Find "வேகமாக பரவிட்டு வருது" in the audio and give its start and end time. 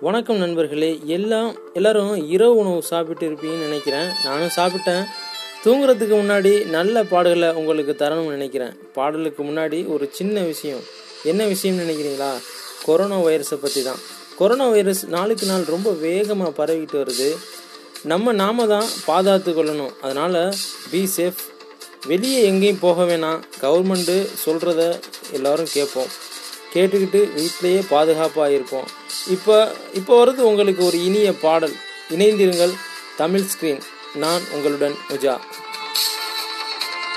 15.90-17.36